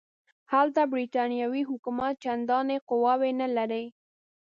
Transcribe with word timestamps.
هلته 0.53 0.81
برټانوي 0.91 1.61
حکومت 1.69 2.13
چنداني 2.23 2.77
قواوې 2.89 3.31
نه 3.41 3.47
لري. 3.57 3.85